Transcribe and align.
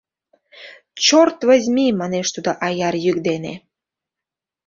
Чорт 1.05 1.37
возьми!— 1.49 1.87
манеш 1.99 2.27
тудо 2.35 2.51
аяр 2.67 2.95
йӱк 3.05 3.17
дене. 3.27 3.53